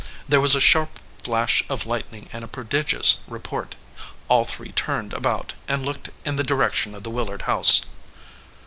There 0.27 0.41
was 0.41 0.55
a 0.55 0.59
sharp 0.59 0.97
flash 1.21 1.61
of 1.69 1.85
lightning 1.85 2.27
and 2.33 2.43
a 2.43 2.47
prodigious 2.47 3.17
report. 3.27 3.75
All 4.29 4.45
three 4.45 4.71
turned 4.71 5.13
about 5.13 5.53
and 5.67 5.85
looked 5.85 6.09
in 6.25 6.37
the 6.37 6.43
direction 6.43 6.95
of 6.95 7.03
the 7.03 7.11
Willard 7.11 7.43
house. 7.43 7.81